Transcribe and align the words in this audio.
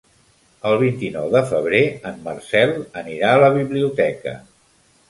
El 0.69 0.77
vint-i-nou 0.83 1.27
de 1.35 1.43
febrer 1.51 1.83
en 2.13 2.19
Marcel 2.25 2.75
anirà 3.05 3.31
a 3.37 3.41
la 3.47 3.53
biblioteca. 3.61 4.37